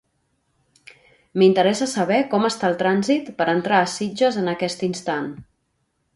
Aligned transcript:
M'interessa 1.41 1.87
saber 1.91 2.17
com 2.31 2.47
està 2.49 2.71
el 2.73 2.79
trànsit 2.81 3.31
per 3.43 3.49
entrar 3.55 3.83
a 3.83 3.93
Sitges 3.93 4.41
en 4.45 4.53
aquest 4.57 4.85
instant. 4.91 5.31